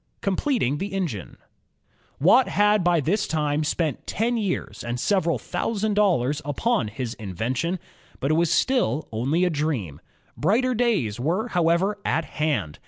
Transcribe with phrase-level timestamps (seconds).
[0.21, 1.37] Completing the Engine
[2.19, 7.35] Watt had by this time spent ten years and several thousand dollars upon his in
[7.35, 7.77] vention,
[8.19, 10.01] but it was THE ENGINE BEELZEBUB, 1767 gtiU only a dream.
[10.35, 12.79] Brighter days were, however, at hand.